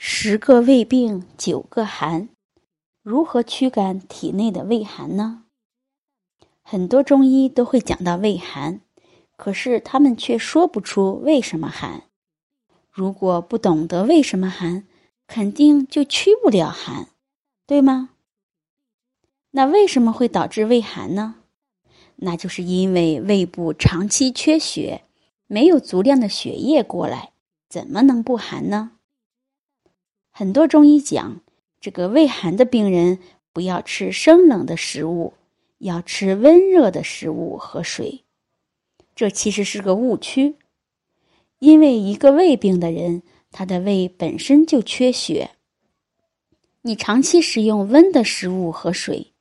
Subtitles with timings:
[0.00, 2.28] 十个胃病，九个寒，
[3.02, 5.42] 如何驱赶体内的胃寒呢？
[6.62, 8.80] 很多中医都会讲到胃寒，
[9.36, 12.04] 可是他们却说不出为什么寒。
[12.92, 14.86] 如果不懂得为什么寒，
[15.26, 17.08] 肯定就驱不了寒，
[17.66, 18.10] 对吗？
[19.50, 21.34] 那为什么会导致胃寒呢？
[22.14, 25.02] 那就是因为胃部长期缺血，
[25.48, 27.32] 没有足量的血液过来，
[27.68, 28.92] 怎么能不寒呢？
[30.38, 31.40] 很多中医讲，
[31.80, 33.18] 这个胃寒的病人
[33.52, 35.32] 不要吃生冷的食物，
[35.78, 38.22] 要吃温热的食物和水。
[39.16, 40.54] 这其实是个误区，
[41.58, 45.50] 因为一个胃病的人，他的胃本身就缺血。
[46.82, 49.32] 你长期食用温的食物和水，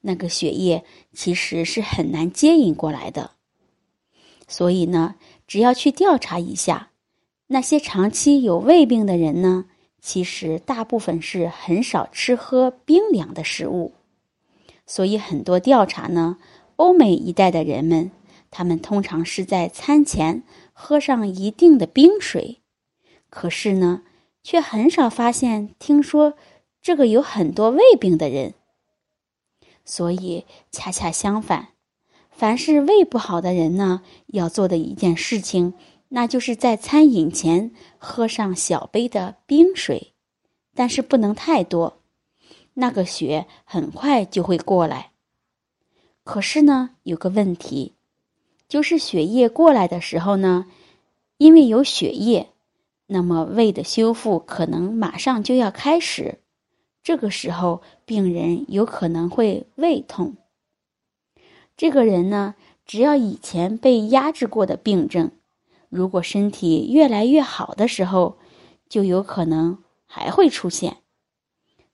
[0.00, 3.32] 那个血液其实是很难接引过来的。
[4.48, 6.92] 所以呢，只要去调查一下，
[7.48, 9.66] 那些长期有胃病的人呢。
[10.06, 13.92] 其实大部分是很少吃喝冰凉的食物，
[14.86, 16.38] 所以很多调查呢，
[16.76, 18.12] 欧美一带的人们，
[18.52, 22.60] 他们通常是在餐前喝上一定的冰水，
[23.30, 24.02] 可是呢，
[24.44, 26.34] 却很少发现听说
[26.80, 28.54] 这个有很多胃病的人。
[29.84, 31.70] 所以恰恰相反，
[32.30, 35.74] 凡是胃不好的人呢，要做的一件事情。
[36.08, 40.12] 那就是在餐饮前喝上小杯的冰水，
[40.74, 42.00] 但是不能太多，
[42.74, 45.10] 那个血很快就会过来。
[46.22, 47.94] 可是呢，有个问题，
[48.68, 50.66] 就是血液过来的时候呢，
[51.38, 52.50] 因为有血液，
[53.06, 56.38] 那么胃的修复可能马上就要开始，
[57.02, 60.36] 这个时候病人有可能会胃痛。
[61.76, 65.30] 这个人呢，只要以前被压制过的病症。
[65.88, 68.38] 如果身体越来越好的时候，
[68.88, 70.98] 就有可能还会出现。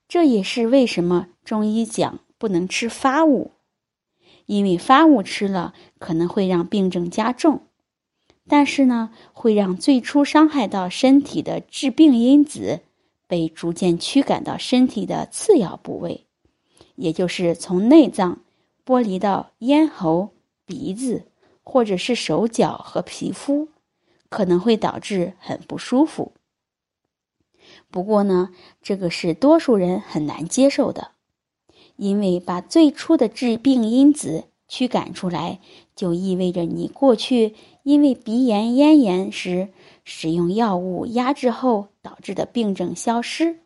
[0.07, 3.51] 这也是为什么中医讲不能吃发物，
[4.45, 7.61] 因为发物吃了可能会让病症加重，
[8.47, 12.81] 但是呢，会让最初伤害到身体的致病因子
[13.27, 16.25] 被逐渐驱赶到身体的次要部位，
[16.95, 18.41] 也就是从内脏
[18.85, 20.31] 剥离到咽喉、
[20.65, 21.25] 鼻子，
[21.63, 23.69] 或者是手脚和皮肤。
[24.33, 26.31] 可能会导致很不舒服。
[27.91, 28.49] 不过呢，
[28.81, 31.11] 这个是多数人很难接受的，
[31.97, 35.59] 因为把最初的致病因子驱赶出来，
[35.95, 39.69] 就意味着你过去因为鼻炎、咽炎时
[40.03, 43.59] 使用药物压制后导致的病症消失。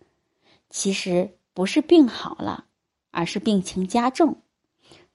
[0.69, 2.65] 其实不是病好了，
[3.11, 4.35] 而是病情加重，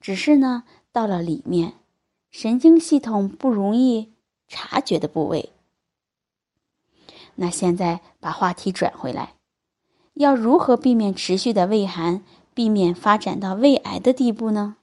[0.01, 1.75] 只是呢到了里面，
[2.31, 4.12] 神经系统不容易。
[4.53, 5.49] 察觉的部位。
[7.37, 9.35] 那现在把话题转回来，
[10.13, 14.77] 要如何避免持续的胃寒，避免发展到胃癌的地步呢？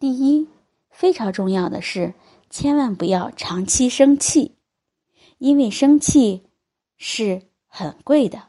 [0.00, 0.48] 第一，
[0.90, 2.14] 非常重要的是，
[2.50, 4.56] 千万不要长期生气，
[5.38, 6.42] 因为生气
[6.96, 8.48] 是很贵的，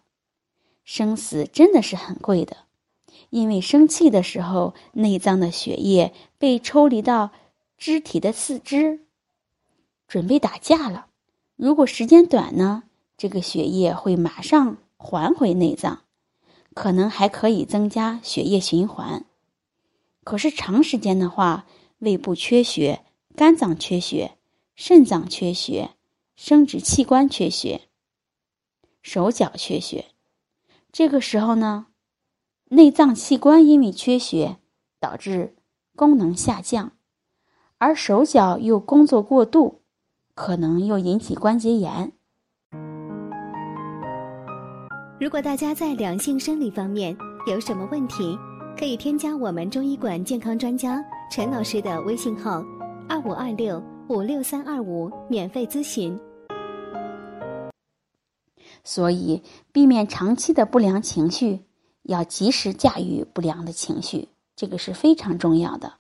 [0.84, 2.58] 生死真的是很贵的。
[3.30, 7.30] 因为生气的时候，内脏的血液被抽离到
[7.78, 9.06] 肢体的四肢。
[10.12, 11.08] 准备打架了，
[11.56, 12.84] 如果时间短呢，
[13.16, 16.02] 这个血液会马上还回内脏，
[16.74, 19.24] 可能还可以增加血液循环。
[20.26, 21.66] 可是长时间的话，
[22.00, 23.06] 胃部缺血、
[23.38, 24.34] 肝脏缺血、
[24.76, 25.92] 肾脏缺血、
[26.36, 27.84] 生殖器官缺血、
[29.02, 30.08] 手脚缺血，
[30.92, 31.88] 这个时候呢，
[32.66, 34.58] 内脏器官因为缺血
[35.00, 35.56] 导致
[35.96, 36.92] 功能下降，
[37.78, 39.78] 而手脚又工作过度。
[40.34, 42.12] 可能又引起关节炎。
[45.20, 47.16] 如果大家在两性生理方面
[47.48, 48.38] 有什么问题，
[48.78, 51.00] 可以添加我们中医馆健康专家
[51.30, 52.64] 陈老师的微信号：
[53.08, 56.20] 二五二六五六三二五，免费咨询。
[58.84, 61.60] 所以，避免长期的不良情绪，
[62.02, 65.94] 要及时驾驭不良的情绪，这个是非常重要的。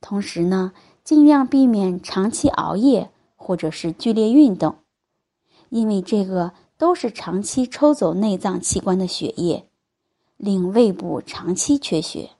[0.00, 0.72] 同时呢，
[1.04, 3.10] 尽量避免长期熬夜。
[3.38, 4.80] 或者是剧烈运动，
[5.70, 9.70] 因为这个都是长期抽走内脏器官的血液，
[10.36, 12.30] 令胃部长期缺血。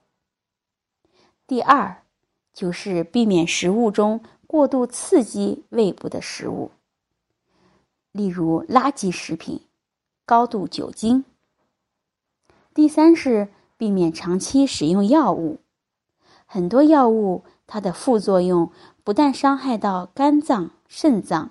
[1.46, 2.02] 第二，
[2.52, 6.72] 就是避免食物中过度刺激胃部的食物，
[8.12, 9.62] 例如垃圾食品、
[10.26, 11.24] 高度酒精。
[12.74, 15.60] 第三是避免长期使用药物，
[16.44, 18.70] 很多药物它的副作用
[19.02, 20.72] 不但伤害到肝脏。
[20.88, 21.50] 肾脏、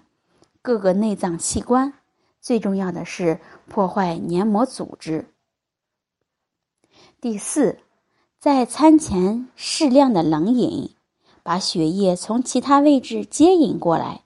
[0.63, 1.93] 各个内脏器官，
[2.41, 5.31] 最重要的是破坏黏膜组织。
[7.21, 7.77] 第四，
[8.39, 10.95] 在餐前适量的冷饮，
[11.43, 14.23] 把血液从其他位置接引过来，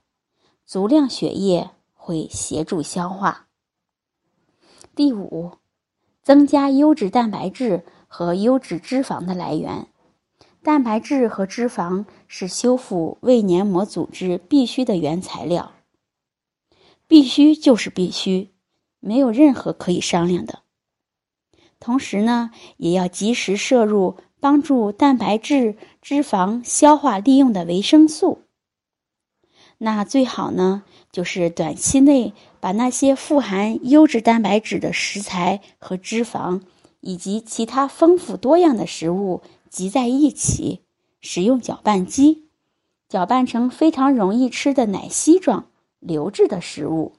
[0.66, 3.48] 足量血液会协助消化。
[4.96, 5.52] 第五，
[6.24, 9.90] 增加优质蛋白质和优质脂肪的来源。
[10.64, 15.72] 蛋白质和脂肪是修复胃黏膜组织必须的原材料，
[17.08, 18.52] 必须就是必须，
[19.00, 20.60] 没有任何可以商量的。
[21.80, 28.44] 同时呢，也要及时摄入帮助蛋白质、脂肪消化利用的维生素。
[29.80, 36.62] 那最好呢，就是短期内把那些富含优质蛋白质的食材和脂肪，
[37.00, 39.42] 以及其他丰富多样的食物
[39.72, 40.82] 集在一起，
[41.20, 42.50] 使用搅拌机
[43.10, 45.66] 搅拌成非常容易吃的奶昔状
[46.00, 47.14] 流质的食物，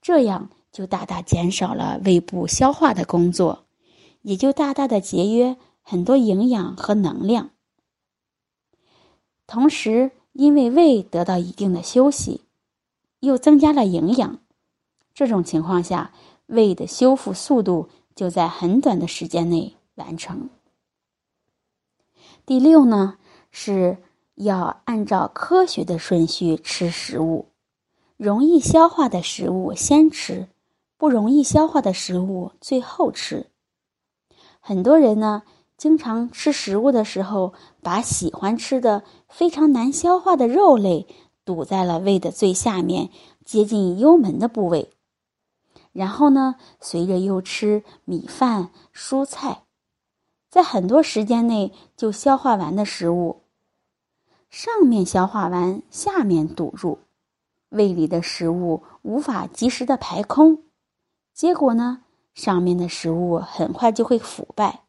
[0.00, 0.48] 这样。
[0.70, 3.64] 就大大减少了胃部消化的工作，
[4.22, 7.50] 也就大大的节约很多营养和能量。
[9.46, 12.42] 同时，因为胃得到一定的休息，
[13.20, 14.38] 又增加了营养，
[15.14, 16.12] 这种情况下，
[16.46, 20.50] 胃的修复速度就在很短的时间内完成。
[22.48, 23.18] 第六呢，
[23.50, 23.98] 是
[24.34, 27.50] 要按照科学的顺序吃食物，
[28.16, 30.48] 容易消化的食物先吃。
[30.96, 33.48] 不容易消化的食物最后吃。
[34.60, 35.42] 很多人呢，
[35.76, 37.52] 经常吃食物的时候，
[37.82, 41.06] 把喜欢吃的非常难消化的肉类
[41.44, 43.10] 堵在了胃的最下面，
[43.44, 44.90] 接近幽门的部位。
[45.92, 49.64] 然后呢，随着又吃米饭、蔬菜，
[50.58, 53.44] 在很多时间内就消化完的食物，
[54.50, 56.98] 上面消化完，下面堵住，
[57.68, 60.64] 胃里的食物无法及时的排空。
[61.32, 62.02] 结果呢，
[62.34, 64.82] 上面的食物很快就会腐败，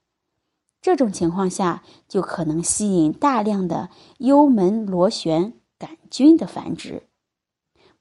[0.81, 7.04] 这种情况下就可能吸引大量的幽门螺旋杆菌的繁殖，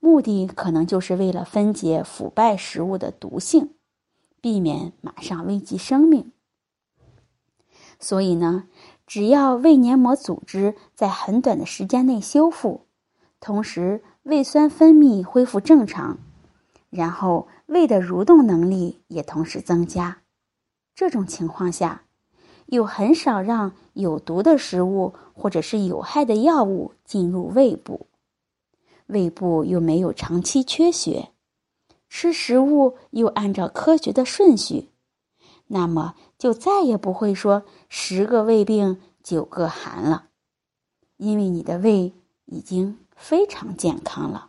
[0.00, 3.74] 目的可能就是为了分解腐败食物的毒性，
[4.40, 6.32] 避免马上危及生命。
[7.98, 8.64] 所以呢，
[9.06, 12.86] 只要胃黏膜组织在很短的时间内修复，
[13.40, 16.18] 同时胃酸分泌恢复正常。
[16.90, 20.22] 然后胃的蠕动能力也同时增加，
[20.94, 22.04] 这种情况下，
[22.66, 28.06] 又很少让有毒的食物或者是有害的药物进入胃部，
[29.06, 31.30] 胃部又没有长期缺血，
[32.08, 34.88] 吃食物又按照科学的顺序，
[35.68, 40.24] 那么就再也不会说十个胃病九个寒了，
[41.18, 42.12] 因为你的胃
[42.46, 44.48] 已经非常健康了。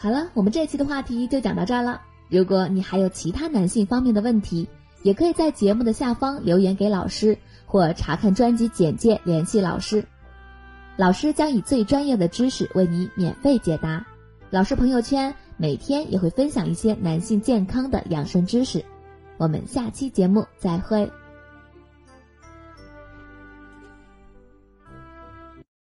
[0.00, 2.00] 好了，我们这期的话题就讲到这儿了。
[2.28, 4.66] 如果你还有其他男性方面的问题，
[5.02, 10.04] 也可以在节目的下方留言给老师，或查看专辑简介联系老师。
[10.96, 14.06] 老师将以最专业的知识为你免费解答。
[14.50, 18.84] 老师朋友圈每天也会分享一些男性健康的养生知识。
[19.42, 21.10] 我们下期节目再会。